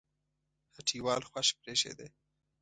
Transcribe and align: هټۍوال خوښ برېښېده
هټۍوال 0.75 1.21
خوښ 1.29 1.47
برېښېده 1.63 2.07